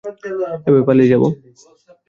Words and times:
এভাবে 0.59 0.81
পালিয়ে 0.87 1.11
যাব? 1.11 1.23